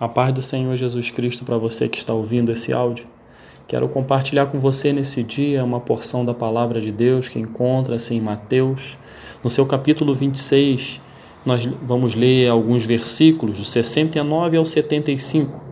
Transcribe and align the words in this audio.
A 0.00 0.08
paz 0.08 0.32
do 0.32 0.40
Senhor 0.40 0.74
Jesus 0.78 1.10
Cristo 1.10 1.44
para 1.44 1.58
você 1.58 1.86
que 1.86 1.98
está 1.98 2.14
ouvindo 2.14 2.50
esse 2.50 2.72
áudio. 2.72 3.06
Quero 3.68 3.86
compartilhar 3.86 4.46
com 4.46 4.58
você 4.58 4.94
nesse 4.94 5.22
dia 5.22 5.62
uma 5.62 5.78
porção 5.78 6.24
da 6.24 6.32
palavra 6.32 6.80
de 6.80 6.90
Deus 6.90 7.28
que 7.28 7.38
encontra-se 7.38 8.14
em 8.14 8.20
Mateus. 8.20 8.96
No 9.44 9.50
seu 9.50 9.66
capítulo 9.66 10.14
26, 10.14 11.02
nós 11.44 11.66
vamos 11.82 12.14
ler 12.14 12.48
alguns 12.48 12.86
versículos, 12.86 13.58
do 13.58 13.64
69 13.66 14.56
ao 14.56 14.64
75. 14.64 15.62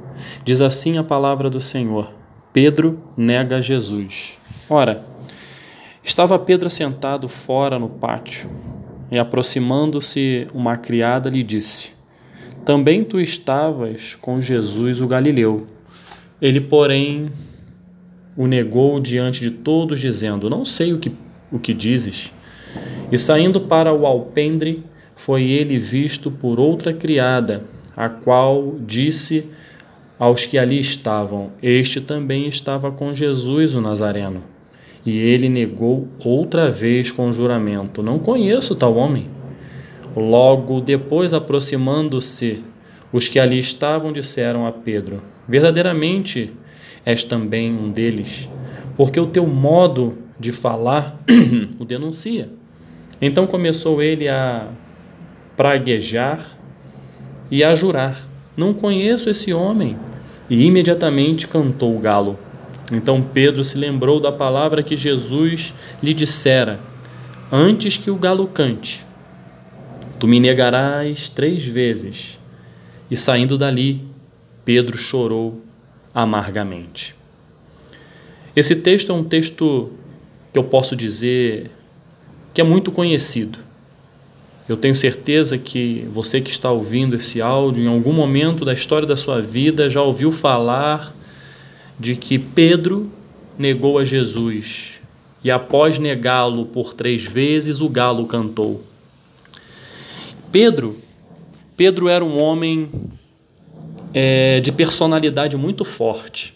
Diz 0.45 0.61
assim 0.61 0.99
a 0.99 1.03
palavra 1.03 1.49
do 1.49 1.59
Senhor: 1.59 2.13
Pedro 2.53 3.01
nega 3.17 3.63
Jesus. 3.63 4.37
Ora, 4.69 5.07
estava 6.05 6.39
Pedro 6.39 6.69
sentado 6.69 7.31
fora 7.31 7.79
no 7.79 7.89
pátio, 7.89 8.51
e 9.11 9.19
aproximando-se 9.19 10.47
uma 10.53 10.77
criada 10.77 11.31
lhe 11.31 11.43
disse: 11.43 11.98
também 12.69 13.03
tu 13.03 13.19
estavas 13.19 14.15
com 14.15 14.43
Jesus 14.43 15.01
o 15.01 15.07
Galileu. 15.07 15.67
Ele, 16.39 16.61
porém, 16.61 17.31
o 18.37 18.47
negou 18.47 19.01
diante 19.01 19.41
de 19.41 19.51
todos, 19.51 19.99
dizendo: 19.99 20.51
Não 20.51 20.67
sei 20.67 20.93
o 20.93 20.99
que, 20.99 21.11
o 21.51 21.59
que 21.59 21.73
dizes. 21.73 22.31
E 23.11 23.17
saindo 23.17 23.59
para 23.59 23.95
o 23.95 24.05
alpendre, 24.05 24.85
foi 25.17 25.45
ele 25.45 25.79
visto 25.79 26.31
por 26.31 26.61
outra 26.61 26.93
criada, 26.93 27.63
a 27.97 28.11
qual 28.11 28.77
disse 28.81 29.49
aos 30.19 30.45
que 30.45 30.59
ali 30.59 30.79
estavam: 30.79 31.53
Este 31.63 32.03
também 32.03 32.49
estava 32.49 32.93
com 32.93 33.15
Jesus 33.15 33.73
o 33.73 33.81
Nazareno. 33.81 34.43
E 35.07 35.17
ele 35.17 35.49
negou 35.49 36.07
outra 36.23 36.71
vez 36.71 37.11
com 37.11 37.33
juramento: 37.33 38.03
Não 38.03 38.19
conheço 38.19 38.77
tal 38.77 38.95
homem. 38.95 39.38
Logo 40.19 40.81
depois, 40.81 41.33
aproximando-se, 41.33 42.65
os 43.13 43.29
que 43.29 43.39
ali 43.39 43.59
estavam 43.59 44.13
disseram 44.13 44.67
a 44.67 44.73
Pedro: 44.73 45.23
Verdadeiramente 45.49 46.53
és 47.07 47.23
também 47.23 47.73
um 47.73 47.89
deles, 47.89 48.49
porque 48.97 49.21
o 49.21 49.27
teu 49.27 49.47
modo 49.47 50.19
de 50.39 50.51
falar 50.51 51.19
o 51.79 51.85
denuncia. 51.85 52.51
Então 53.23 53.47
começou 53.47 54.03
ele 54.03 54.29
a 54.29 54.67
praguejar 55.57 56.45
e 57.51 57.63
a 57.63 57.75
jurar: 57.75 58.21
Não 58.57 58.75
conheço 58.75 59.31
esse 59.31 59.53
homem. 59.55 59.97
E 60.51 60.67
imediatamente 60.67 61.47
cantou 61.47 61.95
o 61.95 62.01
galo. 62.01 62.39
Então 62.91 63.23
Pedro 63.23 63.63
se 63.63 63.77
lembrou 63.77 64.19
da 64.19 64.33
palavra 64.33 64.83
que 64.83 64.97
Jesus 64.97 65.73
lhe 66.03 66.13
dissera: 66.13 66.81
Antes 67.53 67.97
que 67.97 68.11
o 68.11 68.17
galo 68.17 68.47
cante, 68.49 69.07
Tu 70.19 70.27
me 70.27 70.41
negarás 70.41 71.31
três 71.31 71.65
vezes. 71.65 72.39
E 73.11 73.17
saindo 73.17 73.57
dali, 73.57 74.03
Pedro 74.65 74.99
chorou 74.99 75.63
amargamente. 76.13 77.15
Esse 78.55 78.75
texto 78.75 79.13
é 79.13 79.15
um 79.15 79.23
texto 79.23 79.93
que 80.53 80.59
eu 80.59 80.65
posso 80.65 80.97
dizer 80.97 81.71
que 82.53 82.61
é 82.61 82.65
muito 82.65 82.91
conhecido. 82.91 83.59
Eu 84.69 84.77
tenho 84.77 84.95
certeza 84.95 85.57
que 85.57 86.07
você 86.13 86.41
que 86.41 86.51
está 86.51 86.71
ouvindo 86.71 87.17
esse 87.17 87.41
áudio, 87.41 87.85
em 87.85 87.87
algum 87.87 88.13
momento 88.13 88.65
da 88.65 88.75
história 88.75 89.07
da 89.07 89.17
sua 89.17 89.41
vida, 89.41 89.89
já 89.89 90.03
ouviu 90.03 90.33
falar 90.33 91.15
de 91.99 92.17
que 92.17 92.39
Pedro 92.39 93.11
negou 93.57 93.99
a 93.99 94.05
Jesus 94.05 95.01
e, 95.43 95.51
após 95.51 95.99
negá-lo 95.99 96.67
por 96.67 96.93
três 96.93 97.25
vezes, 97.25 97.81
o 97.81 97.89
galo 97.89 98.27
cantou. 98.27 98.83
Pedro, 100.51 100.97
Pedro 101.77 102.09
era 102.09 102.25
um 102.25 102.43
homem 102.43 102.91
é, 104.13 104.61
de 104.61 104.73
personalidade 104.73 105.57
muito 105.57 105.85
forte. 105.85 106.55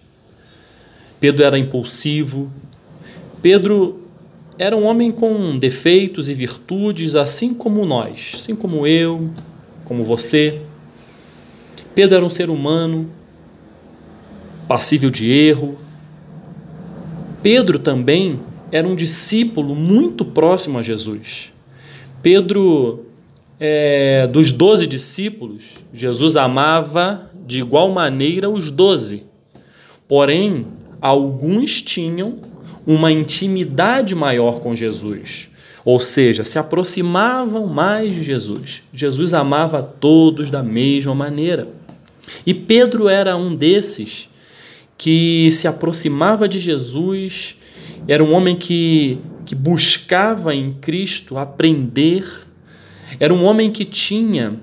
Pedro 1.20 1.44
era 1.44 1.58
impulsivo. 1.58 2.50
Pedro 3.40 4.00
era 4.58 4.76
um 4.76 4.84
homem 4.84 5.12
com 5.12 5.58
defeitos 5.58 6.28
e 6.28 6.34
virtudes, 6.34 7.14
assim 7.14 7.54
como 7.54 7.84
nós, 7.84 8.32
assim 8.34 8.54
como 8.54 8.86
eu, 8.86 9.30
como 9.84 10.04
você. 10.04 10.60
Pedro 11.94 12.16
era 12.16 12.24
um 12.24 12.30
ser 12.30 12.48
humano 12.48 13.10
passível 14.66 15.10
de 15.10 15.30
erro. 15.30 15.78
Pedro 17.42 17.78
também 17.78 18.40
era 18.70 18.88
um 18.88 18.96
discípulo 18.96 19.74
muito 19.74 20.24
próximo 20.24 20.78
a 20.78 20.82
Jesus. 20.82 21.52
Pedro 22.22 23.04
é, 23.64 24.26
dos 24.26 24.50
doze 24.50 24.88
discípulos, 24.88 25.76
Jesus 25.94 26.34
amava 26.34 27.30
de 27.46 27.60
igual 27.60 27.92
maneira 27.92 28.50
os 28.50 28.72
doze. 28.72 29.22
Porém, 30.08 30.66
alguns 31.00 31.80
tinham 31.80 32.38
uma 32.84 33.12
intimidade 33.12 34.16
maior 34.16 34.58
com 34.58 34.74
Jesus, 34.74 35.48
ou 35.84 36.00
seja, 36.00 36.42
se 36.42 36.58
aproximavam 36.58 37.68
mais 37.68 38.16
de 38.16 38.24
Jesus. 38.24 38.82
Jesus 38.92 39.32
amava 39.32 39.80
todos 39.80 40.50
da 40.50 40.60
mesma 40.60 41.14
maneira. 41.14 41.68
E 42.44 42.52
Pedro 42.52 43.08
era 43.08 43.36
um 43.36 43.54
desses 43.54 44.28
que 44.98 45.50
se 45.52 45.68
aproximava 45.68 46.48
de 46.48 46.58
Jesus, 46.58 47.56
era 48.08 48.24
um 48.24 48.32
homem 48.32 48.56
que, 48.56 49.20
que 49.46 49.54
buscava 49.54 50.52
em 50.52 50.72
Cristo 50.72 51.38
aprender 51.38 52.50
era 53.18 53.32
um 53.32 53.44
homem 53.44 53.70
que 53.70 53.84
tinha 53.84 54.58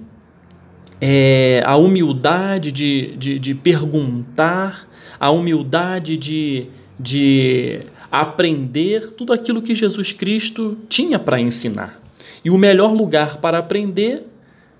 é, 1.02 1.64
a 1.66 1.76
humildade 1.78 2.72
de, 2.72 3.16
de, 3.18 3.40
de, 3.40 3.56
perguntar, 3.56 4.88
a 5.20 5.32
humildade 5.32 6.18
de, 6.18 6.68
de 7.00 7.82
aprender 8.12 9.12
tudo 9.12 9.34
aquilo 9.34 9.62
que 9.62 9.74
Jesus 9.74 10.12
Cristo 10.12 10.78
tinha 10.88 11.18
para 11.18 11.40
ensinar. 11.40 12.02
E 12.44 12.50
o 12.50 12.58
melhor 12.58 12.94
lugar 12.94 13.38
para 13.38 13.59
aprender 13.59 14.26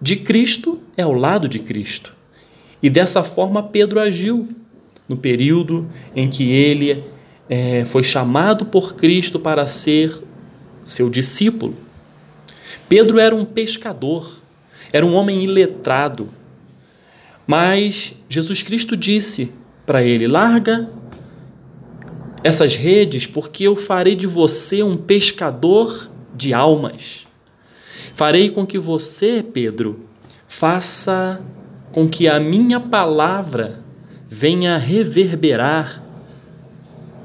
de 0.02 0.16
Cristo 0.16 0.80
é 0.98 1.04
ao 1.04 1.14
lado 1.14 1.48
de 1.48 1.60
Cristo. 1.60 2.16
E 2.82 2.90
dessa 2.90 3.24
forma 3.24 3.62
Pedro 3.62 4.00
agiu 4.00 4.48
no 5.08 5.18
período 5.18 5.90
em 6.16 6.30
que 6.30 6.52
ele 6.52 7.04
é, 7.50 7.84
foi 7.84 8.04
chamado 8.04 8.66
por 8.66 8.96
Cristo 8.96 9.40
para 9.40 9.66
ser 9.68 10.16
seu 10.86 11.10
discípulo. 11.10 11.76
Pedro 12.90 13.20
era 13.20 13.36
um 13.36 13.46
pescador, 13.46 14.42
era 14.92 15.06
um 15.06 15.14
homem 15.14 15.44
iletrado. 15.44 16.30
Mas 17.46 18.14
Jesus 18.28 18.64
Cristo 18.64 18.98
disse 18.98 19.54
para 19.86 20.04
ele: 20.04 20.28
larga 20.28 20.90
essas 22.44 22.76
redes, 22.76 23.28
porque 23.28 23.64
eu 23.66 23.76
farei 23.76 24.16
de 24.16 24.26
você 24.26 24.82
um 24.82 24.98
pescador 24.98 26.10
de 26.36 26.54
almas. 26.54 27.28
Farei 28.16 28.50
com 28.50 28.66
que 28.66 28.80
você, 28.80 29.44
Pedro, 29.44 30.06
faça 30.48 31.40
com 31.92 32.08
que 32.08 32.28
a 32.28 32.40
minha 32.40 32.80
palavra 32.80 33.84
venha 34.30 34.78
reverberar 34.78 36.04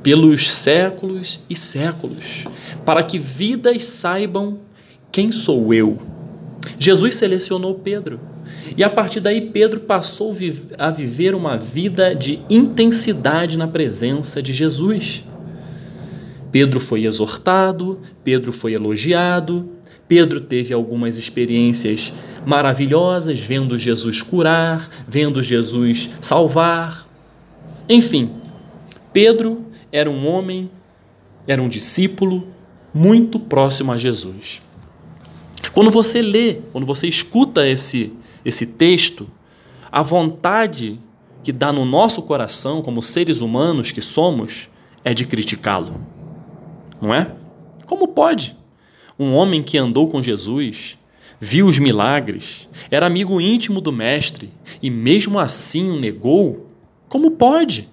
pelos 0.02 0.52
séculos 0.52 1.40
e 1.48 1.56
séculos, 1.56 2.44
para 2.84 3.02
que 3.02 3.18
vidas 3.18 3.84
saibam 3.84 4.58
quem 5.14 5.30
sou 5.30 5.72
eu? 5.72 5.96
Jesus 6.76 7.14
selecionou 7.14 7.76
Pedro. 7.76 8.18
E 8.76 8.82
a 8.82 8.90
partir 8.90 9.20
daí, 9.20 9.42
Pedro 9.42 9.78
passou 9.78 10.34
a 10.76 10.90
viver 10.90 11.36
uma 11.36 11.56
vida 11.56 12.16
de 12.16 12.40
intensidade 12.50 13.56
na 13.56 13.68
presença 13.68 14.42
de 14.42 14.52
Jesus. 14.52 15.22
Pedro 16.50 16.80
foi 16.80 17.04
exortado, 17.04 18.00
Pedro 18.24 18.52
foi 18.52 18.72
elogiado, 18.72 19.68
Pedro 20.08 20.40
teve 20.40 20.74
algumas 20.74 21.16
experiências 21.16 22.12
maravilhosas, 22.44 23.38
vendo 23.38 23.78
Jesus 23.78 24.20
curar, 24.20 24.90
vendo 25.06 25.40
Jesus 25.44 26.10
salvar. 26.20 27.06
Enfim, 27.88 28.32
Pedro 29.12 29.64
era 29.92 30.10
um 30.10 30.26
homem, 30.26 30.68
era 31.46 31.62
um 31.62 31.68
discípulo 31.68 32.48
muito 32.92 33.38
próximo 33.38 33.92
a 33.92 33.96
Jesus. 33.96 34.60
Quando 35.74 35.90
você 35.90 36.22
lê, 36.22 36.60
quando 36.70 36.86
você 36.86 37.08
escuta 37.08 37.66
esse, 37.66 38.12
esse 38.44 38.64
texto, 38.64 39.28
a 39.90 40.02
vontade 40.02 41.00
que 41.42 41.50
dá 41.50 41.72
no 41.72 41.84
nosso 41.84 42.22
coração, 42.22 42.80
como 42.80 43.02
seres 43.02 43.40
humanos 43.40 43.90
que 43.90 44.00
somos, 44.00 44.68
é 45.04 45.12
de 45.12 45.26
criticá-lo. 45.26 46.00
Não 47.02 47.12
é? 47.12 47.32
Como 47.86 48.06
pode? 48.06 48.56
Um 49.18 49.34
homem 49.34 49.64
que 49.64 49.76
andou 49.76 50.08
com 50.08 50.22
Jesus, 50.22 50.96
viu 51.40 51.66
os 51.66 51.80
milagres, 51.80 52.68
era 52.88 53.06
amigo 53.06 53.40
íntimo 53.40 53.80
do 53.80 53.92
Mestre 53.92 54.52
e 54.80 54.88
mesmo 54.88 55.40
assim 55.40 55.90
o 55.90 55.98
negou? 55.98 56.70
Como 57.08 57.32
pode? 57.32 57.88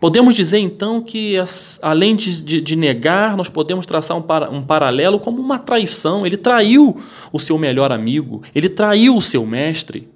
Podemos 0.00 0.34
dizer 0.34 0.58
então 0.58 1.02
que, 1.02 1.36
além 1.82 2.16
de, 2.16 2.62
de 2.62 2.74
negar, 2.74 3.36
nós 3.36 3.50
podemos 3.50 3.84
traçar 3.84 4.16
um, 4.16 4.22
para, 4.22 4.50
um 4.50 4.62
paralelo 4.62 5.20
como 5.20 5.42
uma 5.42 5.58
traição. 5.58 6.26
Ele 6.26 6.38
traiu 6.38 6.98
o 7.30 7.38
seu 7.38 7.58
melhor 7.58 7.92
amigo, 7.92 8.42
ele 8.54 8.70
traiu 8.70 9.14
o 9.14 9.20
seu 9.20 9.44
mestre. 9.44 10.08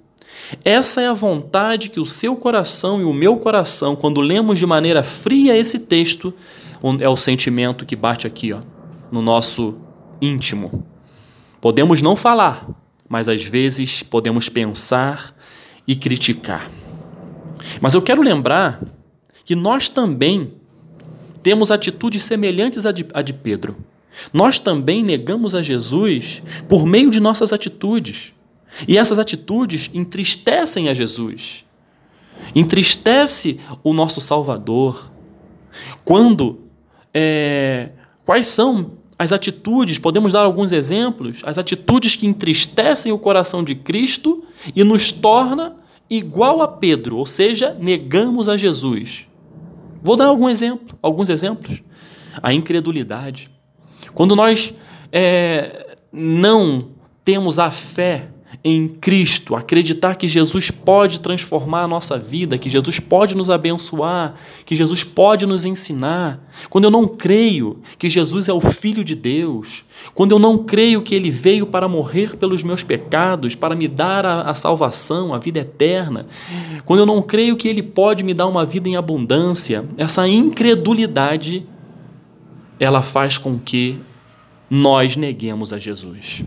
Essa 0.63 1.01
é 1.01 1.07
a 1.07 1.13
vontade 1.13 1.89
que 1.89 1.99
o 1.99 2.05
seu 2.05 2.35
coração 2.35 2.99
e 2.99 3.03
o 3.03 3.13
meu 3.13 3.37
coração, 3.37 3.95
quando 3.95 4.21
lemos 4.21 4.57
de 4.57 4.65
maneira 4.65 5.03
fria 5.03 5.55
esse 5.55 5.81
texto, 5.81 6.33
é 6.99 7.07
o 7.07 7.15
sentimento 7.15 7.85
que 7.85 7.95
bate 7.95 8.25
aqui, 8.25 8.53
ó, 8.53 8.59
no 9.11 9.21
nosso 9.21 9.75
íntimo. 10.19 10.83
Podemos 11.61 12.01
não 12.01 12.15
falar, 12.15 12.67
mas 13.07 13.27
às 13.27 13.43
vezes 13.43 14.01
podemos 14.01 14.49
pensar 14.49 15.35
e 15.87 15.95
criticar. 15.95 16.69
Mas 17.79 17.93
eu 17.93 18.01
quero 18.01 18.21
lembrar 18.21 18.79
que 19.45 19.55
nós 19.55 19.87
também 19.87 20.53
temos 21.43 21.69
atitudes 21.69 22.23
semelhantes 22.23 22.85
à 22.85 22.91
de, 22.91 23.05
à 23.13 23.21
de 23.21 23.31
Pedro. 23.31 23.77
Nós 24.33 24.57
também 24.57 25.03
negamos 25.03 25.53
a 25.53 25.61
Jesus 25.61 26.41
por 26.67 26.85
meio 26.85 27.11
de 27.11 27.19
nossas 27.19 27.53
atitudes. 27.53 28.33
E 28.87 28.97
essas 28.97 29.19
atitudes 29.19 29.89
entristecem 29.93 30.89
a 30.89 30.93
Jesus. 30.93 31.63
Entristece 32.55 33.59
o 33.83 33.93
nosso 33.93 34.19
Salvador. 34.19 35.11
Quando 36.03 36.61
é, 37.13 37.91
quais 38.25 38.47
são 38.47 38.93
as 39.17 39.31
atitudes, 39.31 39.99
podemos 39.99 40.33
dar 40.33 40.41
alguns 40.41 40.71
exemplos, 40.71 41.41
as 41.45 41.57
atitudes 41.57 42.15
que 42.15 42.25
entristecem 42.25 43.11
o 43.11 43.19
coração 43.19 43.63
de 43.63 43.75
Cristo 43.75 44.43
e 44.75 44.83
nos 44.83 45.11
torna 45.11 45.75
igual 46.09 46.61
a 46.61 46.67
Pedro, 46.67 47.17
ou 47.17 47.25
seja, 47.25 47.75
negamos 47.79 48.49
a 48.49 48.57
Jesus. 48.57 49.27
Vou 50.05 50.15
dar 50.15 50.27
algum 50.27 50.47
exemplo, 50.47 50.95
alguns 51.01 51.29
exemplos. 51.29 51.81
A 52.39 52.53
incredulidade. 52.53 53.49
Quando 54.13 54.35
nós 54.35 54.71
é, 55.11 55.97
não 56.13 56.91
temos 57.23 57.57
a 57.57 57.71
fé 57.71 58.29
em 58.63 58.87
Cristo, 58.87 59.55
acreditar 59.55 60.15
que 60.15 60.27
Jesus 60.27 60.71
pode 60.71 61.19
transformar 61.19 61.83
a 61.83 61.87
nossa 61.87 62.17
vida, 62.17 62.57
que 62.57 62.69
Jesus 62.69 62.99
pode 62.99 63.35
nos 63.35 63.49
abençoar, 63.49 64.35
que 64.65 64.75
Jesus 64.75 65.03
pode 65.03 65.45
nos 65.45 65.65
ensinar. 65.65 66.39
Quando 66.69 66.85
eu 66.85 66.91
não 66.91 67.07
creio 67.07 67.81
que 67.97 68.09
Jesus 68.09 68.47
é 68.47 68.53
o 68.53 68.61
Filho 68.61 69.03
de 69.03 69.15
Deus, 69.15 69.83
quando 70.13 70.31
eu 70.31 70.39
não 70.39 70.57
creio 70.57 71.01
que 71.01 71.15
Ele 71.15 71.29
veio 71.29 71.65
para 71.65 71.87
morrer 71.87 72.35
pelos 72.37 72.63
meus 72.63 72.83
pecados, 72.83 73.55
para 73.55 73.75
me 73.75 73.87
dar 73.87 74.25
a, 74.25 74.41
a 74.43 74.53
salvação, 74.53 75.33
a 75.33 75.37
vida 75.37 75.59
eterna, 75.59 76.25
quando 76.85 77.01
eu 77.01 77.05
não 77.05 77.21
creio 77.21 77.55
que 77.55 77.67
Ele 77.67 77.83
pode 77.83 78.23
me 78.23 78.33
dar 78.33 78.47
uma 78.47 78.65
vida 78.65 78.87
em 78.89 78.95
abundância, 78.95 79.85
essa 79.97 80.27
incredulidade 80.27 81.65
ela 82.79 83.01
faz 83.01 83.37
com 83.37 83.57
que 83.57 83.99
nós 84.69 85.15
neguemos 85.15 85.71
a 85.71 85.79
Jesus. 85.79 86.43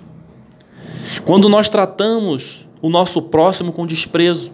Quando 1.24 1.48
nós 1.48 1.68
tratamos 1.68 2.66
o 2.80 2.88
nosso 2.88 3.22
próximo 3.22 3.72
com 3.72 3.86
desprezo, 3.86 4.52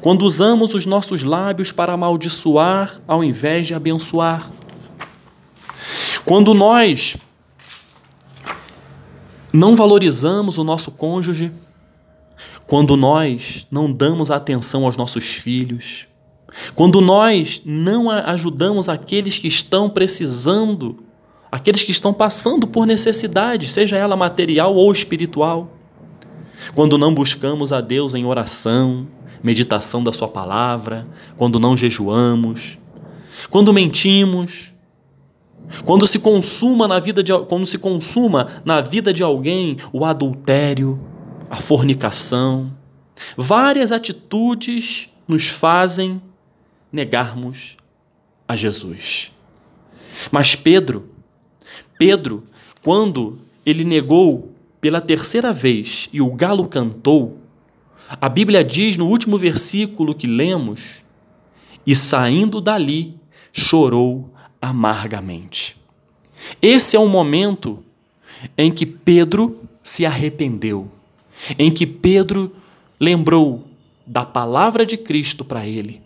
quando 0.00 0.22
usamos 0.22 0.74
os 0.74 0.86
nossos 0.86 1.22
lábios 1.22 1.70
para 1.70 1.92
amaldiçoar 1.92 3.00
ao 3.06 3.22
invés 3.22 3.66
de 3.66 3.74
abençoar, 3.74 4.50
quando 6.24 6.52
nós 6.52 7.16
não 9.52 9.74
valorizamos 9.74 10.58
o 10.58 10.64
nosso 10.64 10.90
cônjuge, 10.90 11.52
quando 12.66 12.96
nós 12.96 13.66
não 13.70 13.90
damos 13.90 14.30
atenção 14.30 14.84
aos 14.84 14.96
nossos 14.96 15.24
filhos, 15.24 16.06
quando 16.74 17.00
nós 17.00 17.62
não 17.64 18.10
ajudamos 18.10 18.88
aqueles 18.88 19.38
que 19.38 19.48
estão 19.48 19.88
precisando 19.88 21.02
aqueles 21.50 21.82
que 21.82 21.90
estão 21.90 22.12
passando 22.12 22.66
por 22.66 22.86
necessidade, 22.86 23.68
seja 23.68 23.96
ela 23.96 24.16
material 24.16 24.74
ou 24.74 24.90
espiritual. 24.92 25.70
Quando 26.74 26.98
não 26.98 27.14
buscamos 27.14 27.72
a 27.72 27.80
Deus 27.80 28.14
em 28.14 28.24
oração, 28.24 29.06
meditação 29.42 30.02
da 30.02 30.12
Sua 30.12 30.28
palavra, 30.28 31.06
quando 31.36 31.58
não 31.58 31.76
jejuamos, 31.76 32.78
quando 33.50 33.72
mentimos, 33.72 34.72
quando 35.84 36.06
se 36.06 36.18
consuma 36.18 36.88
na 36.88 36.98
vida 36.98 37.22
de, 37.22 37.32
quando 37.46 37.66
se 37.66 37.78
consuma 37.78 38.48
na 38.64 38.80
vida 38.80 39.12
de 39.12 39.22
alguém 39.22 39.76
o 39.92 40.04
adultério, 40.04 41.00
a 41.50 41.56
fornicação, 41.56 42.72
várias 43.36 43.92
atitudes 43.92 45.10
nos 45.26 45.46
fazem 45.46 46.20
negarmos 46.92 47.76
a 48.46 48.56
Jesus. 48.56 49.30
Mas 50.30 50.56
Pedro 50.56 51.08
Pedro, 51.98 52.44
quando 52.82 53.38
ele 53.66 53.84
negou 53.84 54.52
pela 54.80 55.00
terceira 55.00 55.52
vez 55.52 56.08
e 56.12 56.22
o 56.22 56.32
galo 56.32 56.68
cantou, 56.68 57.38
a 58.08 58.28
Bíblia 58.28 58.64
diz 58.64 58.96
no 58.96 59.06
último 59.06 59.36
versículo 59.36 60.14
que 60.14 60.26
lemos: 60.26 61.02
e 61.86 61.94
saindo 61.94 62.60
dali, 62.60 63.14
chorou 63.52 64.30
amargamente. 64.62 65.76
Esse 66.62 66.96
é 66.96 67.00
o 67.00 67.08
momento 67.08 67.82
em 68.56 68.70
que 68.70 68.86
Pedro 68.86 69.60
se 69.82 70.06
arrependeu, 70.06 70.88
em 71.58 71.70
que 71.70 71.86
Pedro 71.86 72.54
lembrou 73.00 73.64
da 74.06 74.24
palavra 74.24 74.86
de 74.86 74.96
Cristo 74.96 75.44
para 75.44 75.66
ele, 75.66 76.00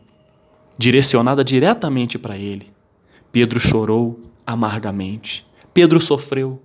direcionada 0.78 1.44
diretamente 1.44 2.18
para 2.18 2.36
ele. 2.36 2.66
Pedro 3.30 3.60
chorou 3.60 4.20
amargamente. 4.46 5.44
Pedro 5.74 6.00
sofreu. 6.00 6.60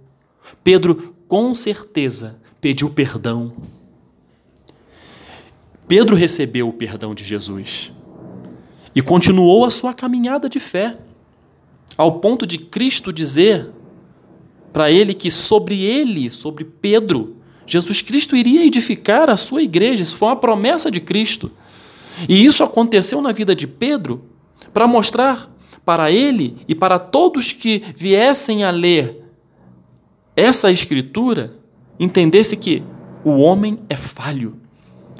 Pedro, 0.63 1.15
com 1.27 1.53
certeza, 1.53 2.39
pediu 2.59 2.89
perdão. 2.89 3.53
Pedro 5.87 6.15
recebeu 6.15 6.67
o 6.67 6.73
perdão 6.73 7.15
de 7.15 7.23
Jesus 7.23 7.91
e 8.93 9.01
continuou 9.01 9.63
a 9.63 9.69
sua 9.69 9.93
caminhada 9.93 10.49
de 10.49 10.59
fé, 10.59 10.97
ao 11.97 12.19
ponto 12.19 12.45
de 12.45 12.57
Cristo 12.57 13.13
dizer 13.13 13.69
para 14.73 14.91
ele 14.91 15.13
que 15.13 15.31
sobre 15.31 15.81
ele, 15.83 16.29
sobre 16.29 16.63
Pedro, 16.63 17.37
Jesus 17.65 18.01
Cristo 18.01 18.35
iria 18.35 18.65
edificar 18.65 19.29
a 19.29 19.37
sua 19.37 19.61
igreja. 19.61 20.01
Isso 20.01 20.15
foi 20.15 20.29
uma 20.29 20.35
promessa 20.35 20.89
de 20.89 20.99
Cristo. 20.99 21.51
E 22.27 22.45
isso 22.45 22.63
aconteceu 22.63 23.21
na 23.21 23.31
vida 23.31 23.55
de 23.55 23.67
Pedro 23.67 24.23
para 24.73 24.87
mostrar 24.87 25.49
para 25.85 26.11
ele 26.11 26.57
e 26.67 26.75
para 26.75 26.99
todos 26.99 27.51
que 27.51 27.83
viessem 27.95 28.63
a 28.63 28.71
ler 28.71 29.23
essa 30.35 30.71
escritura, 30.71 31.57
entendesse 31.99 32.55
que 32.55 32.83
o 33.23 33.39
homem 33.39 33.79
é 33.89 33.95
falho. 33.95 34.57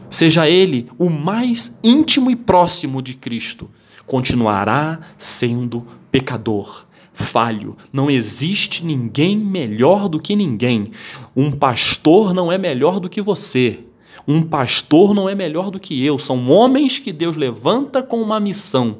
Seja 0.09 0.47
ele 0.47 0.87
o 0.97 1.09
mais 1.09 1.79
íntimo 1.83 2.29
e 2.29 2.35
próximo 2.35 3.01
de 3.01 3.15
Cristo, 3.15 3.69
continuará 4.05 4.99
sendo 5.17 5.85
pecador, 6.11 6.85
falho. 7.13 7.75
Não 7.91 8.09
existe 8.09 8.85
ninguém 8.85 9.37
melhor 9.37 10.07
do 10.07 10.19
que 10.19 10.35
ninguém. 10.35 10.91
Um 11.35 11.51
pastor 11.51 12.33
não 12.33 12.51
é 12.51 12.57
melhor 12.57 12.99
do 12.99 13.09
que 13.09 13.21
você. 13.21 13.83
Um 14.27 14.41
pastor 14.41 15.13
não 15.13 15.27
é 15.27 15.33
melhor 15.33 15.71
do 15.71 15.79
que 15.79 16.05
eu. 16.05 16.19
São 16.19 16.49
homens 16.49 16.99
que 16.99 17.11
Deus 17.11 17.35
levanta 17.35 18.03
com 18.03 18.21
uma 18.21 18.39
missão 18.39 18.99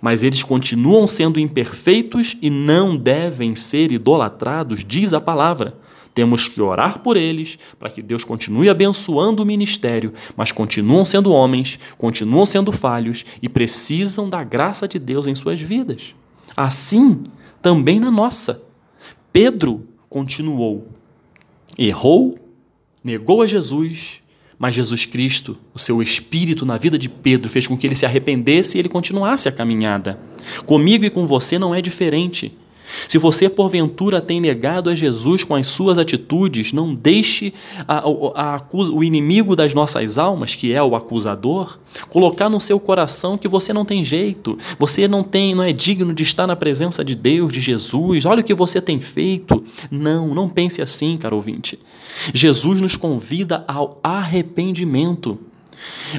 mas 0.00 0.22
eles 0.22 0.42
continuam 0.42 1.06
sendo 1.06 1.40
imperfeitos 1.40 2.36
e 2.40 2.50
não 2.50 2.96
devem 2.96 3.54
ser 3.54 3.92
idolatrados, 3.92 4.84
diz 4.84 5.12
a 5.12 5.20
palavra. 5.20 5.76
Temos 6.14 6.46
que 6.46 6.60
orar 6.60 7.00
por 7.00 7.16
eles 7.16 7.58
para 7.78 7.90
que 7.90 8.00
Deus 8.00 8.22
continue 8.22 8.70
abençoando 8.70 9.42
o 9.42 9.46
ministério, 9.46 10.12
mas 10.36 10.52
continuam 10.52 11.04
sendo 11.04 11.32
homens, 11.32 11.78
continuam 11.98 12.46
sendo 12.46 12.70
falhos 12.70 13.24
e 13.42 13.48
precisam 13.48 14.30
da 14.30 14.44
graça 14.44 14.86
de 14.86 14.98
Deus 14.98 15.26
em 15.26 15.34
suas 15.34 15.60
vidas. 15.60 16.14
Assim, 16.56 17.24
também 17.60 17.98
na 17.98 18.12
nossa. 18.12 18.62
Pedro 19.32 19.88
continuou, 20.08 20.86
errou, 21.76 22.38
negou 23.02 23.42
a 23.42 23.46
Jesus, 23.48 24.22
mas 24.64 24.74
Jesus 24.74 25.04
Cristo, 25.04 25.58
o 25.74 25.78
seu 25.78 26.02
espírito 26.02 26.64
na 26.64 26.78
vida 26.78 26.98
de 26.98 27.06
Pedro, 27.06 27.50
fez 27.50 27.66
com 27.66 27.76
que 27.76 27.86
ele 27.86 27.94
se 27.94 28.06
arrependesse 28.06 28.78
e 28.78 28.80
ele 28.80 28.88
continuasse 28.88 29.46
a 29.46 29.52
caminhada. 29.52 30.18
Comigo 30.64 31.04
e 31.04 31.10
com 31.10 31.26
você 31.26 31.58
não 31.58 31.74
é 31.74 31.82
diferente. 31.82 32.50
Se 33.08 33.18
você 33.18 33.48
porventura 33.48 34.20
tem 34.20 34.40
negado 34.40 34.90
a 34.90 34.94
Jesus 34.94 35.44
com 35.44 35.54
as 35.54 35.66
suas 35.66 35.98
atitudes, 35.98 36.72
não 36.72 36.94
deixe 36.94 37.52
a, 37.86 37.98
a, 37.98 38.56
a, 38.56 38.62
o 38.92 39.02
inimigo 39.02 39.56
das 39.56 39.74
nossas 39.74 40.18
almas, 40.18 40.54
que 40.54 40.72
é 40.72 40.82
o 40.82 40.94
acusador, 40.94 41.78
colocar 42.08 42.48
no 42.48 42.60
seu 42.60 42.78
coração 42.78 43.38
que 43.38 43.48
você 43.48 43.72
não 43.72 43.84
tem 43.84 44.04
jeito, 44.04 44.58
você 44.78 45.08
não 45.08 45.22
tem, 45.22 45.54
não 45.54 45.64
é 45.64 45.72
digno 45.72 46.12
de 46.12 46.22
estar 46.22 46.46
na 46.46 46.56
presença 46.56 47.04
de 47.04 47.14
Deus, 47.14 47.52
de 47.52 47.60
Jesus. 47.60 48.24
Olha 48.24 48.40
o 48.40 48.44
que 48.44 48.54
você 48.54 48.80
tem 48.80 49.00
feito. 49.00 49.64
Não, 49.90 50.34
não 50.34 50.48
pense 50.48 50.82
assim, 50.82 51.16
caro 51.16 51.36
ouvinte. 51.36 51.78
Jesus 52.32 52.80
nos 52.80 52.96
convida 52.96 53.64
ao 53.66 53.98
arrependimento. 54.02 55.38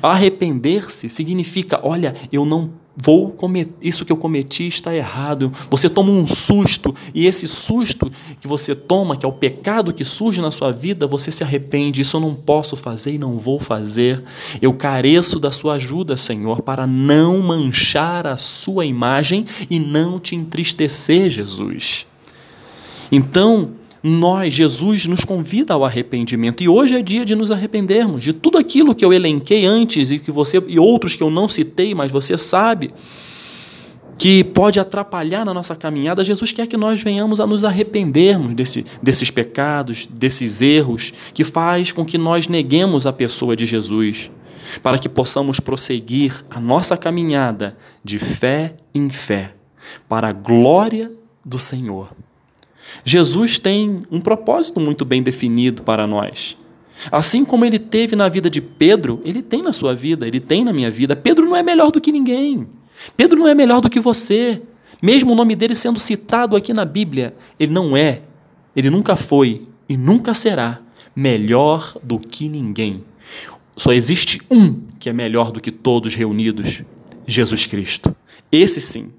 Arrepender-se 0.01 1.09
significa, 1.09 1.79
olha, 1.83 2.13
eu 2.31 2.45
não 2.45 2.71
vou 2.95 3.31
cometer, 3.31 3.73
isso 3.81 4.05
que 4.05 4.11
eu 4.11 4.17
cometi 4.17 4.67
está 4.67 4.95
errado. 4.95 5.51
Você 5.69 5.89
toma 5.89 6.11
um 6.11 6.25
susto 6.25 6.95
e 7.13 7.25
esse 7.25 7.47
susto 7.47 8.11
que 8.39 8.47
você 8.47 8.73
toma, 8.73 9.17
que 9.17 9.25
é 9.25 9.29
o 9.29 9.33
pecado 9.33 9.93
que 9.93 10.05
surge 10.05 10.41
na 10.41 10.51
sua 10.51 10.71
vida, 10.71 11.05
você 11.05 11.31
se 11.31 11.43
arrepende. 11.43 12.01
Isso 12.01 12.17
eu 12.17 12.21
não 12.21 12.33
posso 12.33 12.75
fazer 12.75 13.13
e 13.13 13.17
não 13.17 13.37
vou 13.37 13.59
fazer. 13.59 14.23
Eu 14.61 14.73
careço 14.73 15.39
da 15.39 15.51
sua 15.51 15.73
ajuda, 15.73 16.15
Senhor, 16.15 16.61
para 16.61 16.87
não 16.87 17.39
manchar 17.39 18.25
a 18.25 18.37
sua 18.37 18.85
imagem 18.85 19.45
e 19.69 19.79
não 19.79 20.19
te 20.19 20.35
entristecer, 20.35 21.29
Jesus. 21.29 22.05
Então, 23.11 23.71
nós, 24.07 24.53
Jesus 24.53 25.07
nos 25.07 25.25
convida 25.25 25.73
ao 25.73 25.83
arrependimento 25.83 26.61
e 26.61 26.69
hoje 26.69 26.93
é 26.93 27.01
dia 27.01 27.25
de 27.25 27.33
nos 27.33 27.49
arrependermos 27.49 28.23
de 28.23 28.33
tudo 28.33 28.59
aquilo 28.59 28.93
que 28.93 29.03
eu 29.03 29.11
elenquei 29.11 29.65
antes 29.65 30.11
e 30.11 30.19
que 30.19 30.29
você 30.29 30.63
e 30.67 30.77
outros 30.77 31.15
que 31.15 31.23
eu 31.23 31.31
não 31.31 31.47
citei, 31.47 31.95
mas 31.95 32.11
você 32.11 32.37
sabe 32.37 32.93
que 34.15 34.43
pode 34.43 34.79
atrapalhar 34.79 35.43
na 35.43 35.55
nossa 35.55 35.75
caminhada. 35.75 36.23
Jesus 36.23 36.51
quer 36.51 36.67
que 36.67 36.77
nós 36.77 37.01
venhamos 37.01 37.39
a 37.39 37.47
nos 37.47 37.65
arrependermos 37.65 38.53
desse, 38.53 38.85
desses 39.01 39.31
pecados, 39.31 40.07
desses 40.07 40.61
erros 40.61 41.11
que 41.33 41.43
faz 41.43 41.91
com 41.91 42.05
que 42.05 42.19
nós 42.19 42.47
neguemos 42.47 43.07
a 43.07 43.11
pessoa 43.11 43.55
de 43.55 43.65
Jesus, 43.65 44.29
para 44.83 44.99
que 44.99 45.09
possamos 45.09 45.59
prosseguir 45.59 46.45
a 46.51 46.59
nossa 46.59 46.95
caminhada 46.95 47.75
de 48.03 48.19
fé 48.19 48.75
em 48.93 49.09
fé, 49.09 49.55
para 50.07 50.27
a 50.27 50.31
glória 50.31 51.11
do 51.43 51.57
Senhor. 51.57 52.09
Jesus 53.03 53.59
tem 53.59 54.03
um 54.11 54.19
propósito 54.19 54.79
muito 54.79 55.05
bem 55.05 55.21
definido 55.21 55.83
para 55.83 56.07
nós. 56.07 56.57
Assim 57.11 57.43
como 57.43 57.65
ele 57.65 57.77
teve 57.77 58.15
na 58.15 58.29
vida 58.29 58.49
de 58.49 58.61
Pedro, 58.61 59.21
ele 59.25 59.41
tem 59.41 59.61
na 59.61 59.73
sua 59.73 59.93
vida, 59.93 60.27
ele 60.27 60.39
tem 60.39 60.63
na 60.63 60.71
minha 60.71 60.89
vida. 60.89 61.15
Pedro 61.15 61.45
não 61.45 61.55
é 61.55 61.61
melhor 61.61 61.91
do 61.91 61.99
que 61.99 62.11
ninguém. 62.11 62.67
Pedro 63.17 63.37
não 63.39 63.47
é 63.47 63.53
melhor 63.53 63.81
do 63.81 63.89
que 63.89 63.99
você. 63.99 64.61
Mesmo 65.01 65.33
o 65.33 65.35
nome 65.35 65.55
dele 65.55 65.75
sendo 65.75 65.99
citado 65.99 66.55
aqui 66.55 66.73
na 66.73 66.85
Bíblia, 66.85 67.35
ele 67.59 67.71
não 67.71 67.95
é, 67.95 68.21
ele 68.75 68.89
nunca 68.89 69.15
foi 69.15 69.67
e 69.87 69.97
nunca 69.97 70.33
será 70.33 70.79
melhor 71.15 71.95
do 72.01 72.19
que 72.19 72.47
ninguém. 72.47 73.03
Só 73.77 73.91
existe 73.91 74.41
um 74.49 74.81
que 74.99 75.09
é 75.09 75.13
melhor 75.13 75.51
do 75.51 75.59
que 75.59 75.71
todos 75.71 76.15
reunidos: 76.15 76.83
Jesus 77.27 77.65
Cristo. 77.65 78.15
Esse 78.51 78.79
sim. 78.79 79.11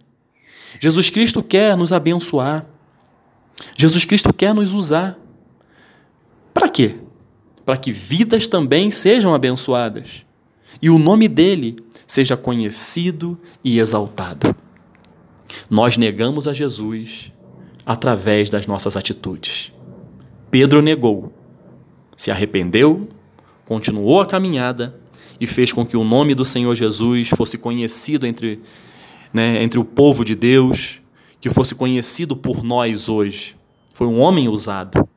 Jesus 0.81 1.11
Cristo 1.11 1.43
quer 1.43 1.77
nos 1.77 1.93
abençoar. 1.93 2.67
Jesus 3.77 4.05
Cristo 4.05 4.33
quer 4.33 4.55
nos 4.55 4.75
usar. 4.75 5.19
Para 6.53 6.69
quê? 6.69 6.97
Para 7.65 7.77
que 7.77 7.93
vidas 7.93 8.47
também 8.47 8.91
sejam 8.91 9.35
abençoadas 9.35 10.25
e 10.81 10.91
o 10.91 10.99
nome 10.99 11.29
dele 11.29 11.77
seja 12.07 12.37
conhecido 12.37 13.39
e 13.65 13.79
exaltado. 13.79 14.55
Nós 15.69 15.97
negamos 15.97 16.47
a 16.47 16.55
Jesus 16.55 17.33
através 17.85 18.51
das 18.51 18.67
nossas 18.67 18.97
atitudes. 18.97 19.73
Pedro 20.51 20.83
negou, 20.83 21.33
se 22.17 22.31
arrependeu, 22.31 23.09
continuou 23.65 24.21
a 24.21 24.27
caminhada 24.27 24.99
e 25.41 25.47
fez 25.47 25.73
com 25.73 25.85
que 25.85 25.97
o 25.97 26.05
nome 26.05 26.35
do 26.35 26.45
Senhor 26.45 26.75
Jesus 26.75 27.29
fosse 27.29 27.59
conhecido 27.59 28.27
entre, 28.27 28.61
né, 29.33 29.63
entre 29.63 29.79
o 29.79 29.85
povo 29.85 30.25
de 30.25 30.35
Deus 30.35 31.01
que 31.47 31.55
fosse 31.55 31.77
conhecido 31.77 32.37
por 32.37 32.65
nós 32.65 33.09
hoje. 33.09 33.55
Foi 33.95 34.09
um 34.09 34.19
homem 34.19 34.49
usado. 34.49 35.09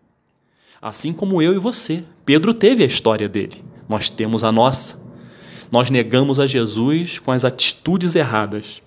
Assim 0.79 1.11
como 1.11 1.41
eu 1.41 1.55
e 1.55 1.57
você. 1.57 2.03
Pedro 2.23 2.53
teve 2.53 2.83
a 2.83 2.85
história 2.85 3.27
dele. 3.27 3.63
Nós 3.89 4.09
temos 4.11 4.43
a 4.43 4.51
nossa. 4.51 5.01
Nós 5.71 5.89
negamos 5.89 6.39
a 6.39 6.45
Jesus 6.45 7.17
com 7.17 7.31
as 7.31 7.43
atitudes 7.43 8.13
erradas, 8.13 8.79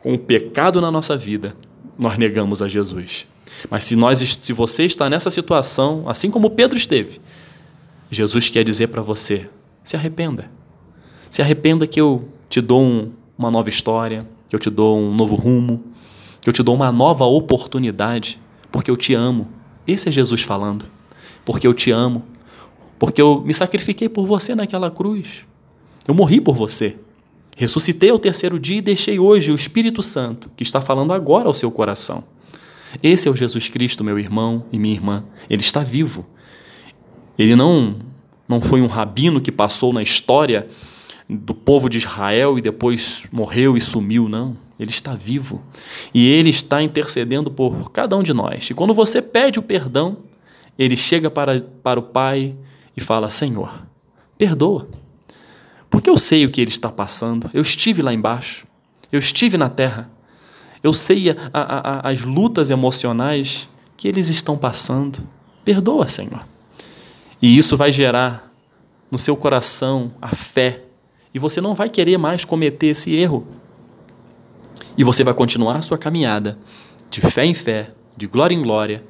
com 0.00 0.14
o 0.14 0.18
pecado 0.18 0.80
na 0.80 0.90
nossa 0.90 1.18
vida. 1.18 1.54
Nós 1.98 2.16
negamos 2.16 2.62
a 2.62 2.68
Jesus. 2.68 3.26
Mas 3.68 3.84
se 3.84 3.94
nós 3.94 4.38
se 4.40 4.52
você 4.54 4.86
está 4.86 5.10
nessa 5.10 5.28
situação, 5.28 6.08
assim 6.08 6.30
como 6.30 6.48
Pedro 6.48 6.78
esteve, 6.78 7.20
Jesus 8.10 8.48
quer 8.48 8.64
dizer 8.64 8.86
para 8.86 9.02
você: 9.02 9.50
se 9.84 9.96
arrependa. 9.96 10.50
Se 11.30 11.42
arrependa 11.42 11.86
que 11.86 12.00
eu 12.00 12.26
te 12.48 12.62
dou 12.62 12.80
um, 12.80 13.12
uma 13.36 13.50
nova 13.50 13.68
história, 13.68 14.26
que 14.48 14.56
eu 14.56 14.60
te 14.60 14.70
dou 14.70 14.98
um 14.98 15.14
novo 15.14 15.34
rumo, 15.34 15.94
eu 16.50 16.52
te 16.52 16.62
dou 16.62 16.74
uma 16.74 16.92
nova 16.92 17.24
oportunidade, 17.24 18.40
porque 18.70 18.90
eu 18.90 18.96
te 18.96 19.14
amo. 19.14 19.48
Esse 19.86 20.08
é 20.08 20.12
Jesus 20.12 20.42
falando. 20.42 20.86
Porque 21.44 21.66
eu 21.66 21.74
te 21.74 21.90
amo. 21.90 22.24
Porque 22.98 23.20
eu 23.20 23.42
me 23.44 23.52
sacrifiquei 23.54 24.08
por 24.08 24.26
você 24.26 24.54
naquela 24.54 24.90
cruz. 24.90 25.46
Eu 26.06 26.14
morri 26.14 26.40
por 26.40 26.54
você. 26.54 26.96
Ressuscitei 27.56 28.10
ao 28.10 28.18
terceiro 28.18 28.58
dia 28.58 28.78
e 28.78 28.82
deixei 28.82 29.18
hoje 29.18 29.50
o 29.50 29.54
Espírito 29.54 30.02
Santo, 30.02 30.50
que 30.56 30.62
está 30.62 30.80
falando 30.80 31.12
agora 31.12 31.48
ao 31.48 31.54
seu 31.54 31.70
coração. 31.70 32.22
Esse 33.02 33.28
é 33.28 33.30
o 33.30 33.36
Jesus 33.36 33.68
Cristo, 33.68 34.04
meu 34.04 34.18
irmão 34.18 34.64
e 34.70 34.78
minha 34.78 34.94
irmã. 34.94 35.24
Ele 35.48 35.62
está 35.62 35.80
vivo. 35.80 36.26
Ele 37.38 37.56
não, 37.56 37.96
não 38.48 38.60
foi 38.60 38.80
um 38.80 38.86
rabino 38.86 39.40
que 39.40 39.50
passou 39.50 39.92
na 39.92 40.02
história 40.02 40.68
do 41.28 41.54
povo 41.54 41.88
de 41.88 41.98
Israel 41.98 42.58
e 42.58 42.60
depois 42.60 43.26
morreu 43.32 43.76
e 43.76 43.80
sumiu, 43.80 44.28
não. 44.28 44.56
Ele 44.78 44.90
está 44.90 45.14
vivo 45.14 45.62
e 46.12 46.28
ele 46.28 46.50
está 46.50 46.82
intercedendo 46.82 47.50
por 47.50 47.90
cada 47.90 48.16
um 48.16 48.22
de 48.22 48.32
nós. 48.32 48.68
E 48.70 48.74
quando 48.74 48.92
você 48.92 49.22
pede 49.22 49.58
o 49.58 49.62
perdão, 49.62 50.18
ele 50.78 50.96
chega 50.96 51.30
para, 51.30 51.60
para 51.82 51.98
o 51.98 52.02
Pai 52.02 52.54
e 52.96 53.00
fala: 53.00 53.30
Senhor, 53.30 53.82
perdoa. 54.36 54.86
Porque 55.88 56.10
eu 56.10 56.18
sei 56.18 56.44
o 56.44 56.50
que 56.50 56.60
ele 56.60 56.70
está 56.70 56.90
passando. 56.90 57.50
Eu 57.54 57.62
estive 57.62 58.02
lá 58.02 58.12
embaixo. 58.12 58.66
Eu 59.10 59.18
estive 59.18 59.56
na 59.56 59.68
terra. 59.68 60.10
Eu 60.82 60.92
sei 60.92 61.30
a, 61.30 61.36
a, 61.52 62.08
a, 62.08 62.10
as 62.10 62.22
lutas 62.22 62.70
emocionais 62.70 63.68
que 63.96 64.06
eles 64.06 64.28
estão 64.28 64.58
passando. 64.58 65.26
Perdoa, 65.64 66.06
Senhor. 66.06 66.46
E 67.40 67.56
isso 67.56 67.76
vai 67.76 67.90
gerar 67.90 68.52
no 69.10 69.18
seu 69.18 69.36
coração 69.36 70.12
a 70.20 70.28
fé. 70.28 70.82
E 71.32 71.38
você 71.38 71.60
não 71.60 71.74
vai 71.74 71.88
querer 71.88 72.18
mais 72.18 72.44
cometer 72.44 72.88
esse 72.88 73.14
erro. 73.14 73.46
E 74.96 75.04
você 75.04 75.22
vai 75.22 75.34
continuar 75.34 75.76
a 75.76 75.82
sua 75.82 75.98
caminhada 75.98 76.58
de 77.10 77.20
fé 77.20 77.44
em 77.44 77.54
fé, 77.54 77.92
de 78.16 78.26
glória 78.26 78.54
em 78.54 78.62
glória, 78.62 79.04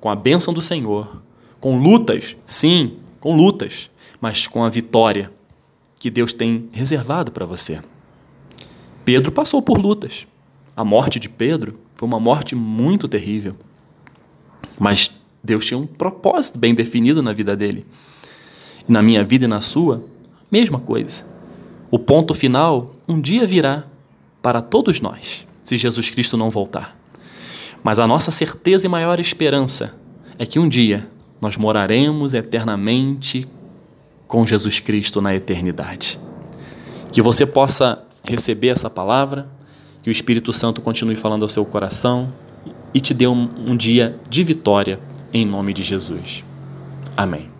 com 0.00 0.10
a 0.10 0.16
bênção 0.16 0.52
do 0.52 0.60
Senhor, 0.60 1.22
com 1.60 1.78
lutas, 1.78 2.36
sim, 2.44 2.96
com 3.20 3.34
lutas, 3.34 3.90
mas 4.20 4.46
com 4.46 4.64
a 4.64 4.68
vitória 4.68 5.32
que 5.98 6.10
Deus 6.10 6.32
tem 6.32 6.68
reservado 6.72 7.32
para 7.32 7.46
você. 7.46 7.80
Pedro 9.04 9.32
passou 9.32 9.62
por 9.62 9.78
lutas. 9.78 10.26
A 10.76 10.84
morte 10.84 11.18
de 11.18 11.28
Pedro 11.28 11.78
foi 11.94 12.08
uma 12.08 12.20
morte 12.20 12.54
muito 12.54 13.06
terrível. 13.08 13.56
Mas 14.78 15.12
Deus 15.42 15.64
tinha 15.64 15.78
um 15.78 15.86
propósito 15.86 16.58
bem 16.58 16.74
definido 16.74 17.22
na 17.22 17.32
vida 17.32 17.56
dele. 17.56 17.86
E 18.88 18.92
na 18.92 19.02
minha 19.02 19.24
vida 19.24 19.44
e 19.44 19.48
na 19.48 19.60
sua, 19.60 20.04
mesma 20.50 20.80
coisa. 20.80 21.24
O 21.90 21.98
ponto 21.98 22.34
final 22.34 22.94
um 23.08 23.20
dia 23.20 23.46
virá 23.46 23.84
para 24.42 24.60
todos 24.60 25.00
nós, 25.00 25.46
se 25.62 25.76
Jesus 25.76 26.10
Cristo 26.10 26.36
não 26.36 26.50
voltar. 26.50 26.98
Mas 27.82 27.98
a 27.98 28.06
nossa 28.06 28.30
certeza 28.30 28.86
e 28.86 28.88
maior 28.88 29.20
esperança 29.20 29.94
é 30.38 30.44
que 30.44 30.58
um 30.58 30.68
dia 30.68 31.08
nós 31.40 31.56
moraremos 31.56 32.34
eternamente 32.34 33.48
com 34.26 34.46
Jesus 34.46 34.80
Cristo 34.80 35.20
na 35.20 35.34
eternidade. 35.34 36.18
Que 37.12 37.22
você 37.22 37.44
possa 37.44 38.04
receber 38.24 38.68
essa 38.68 38.88
palavra, 38.88 39.48
que 40.02 40.08
o 40.08 40.12
Espírito 40.12 40.52
Santo 40.52 40.80
continue 40.80 41.16
falando 41.16 41.42
ao 41.42 41.48
seu 41.48 41.64
coração 41.64 42.32
e 42.94 43.00
te 43.00 43.12
dê 43.12 43.26
um, 43.26 43.48
um 43.68 43.76
dia 43.76 44.18
de 44.28 44.42
vitória 44.42 44.98
em 45.32 45.44
nome 45.44 45.72
de 45.72 45.82
Jesus. 45.82 46.44
Amém. 47.16 47.51